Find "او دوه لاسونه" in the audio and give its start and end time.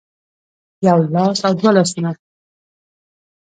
1.47-2.11